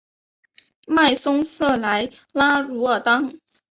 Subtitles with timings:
[0.87, 3.35] 迈松瑟莱拉茹尔当。